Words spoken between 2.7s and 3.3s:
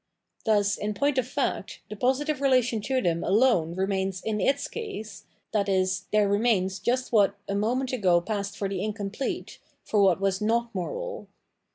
to them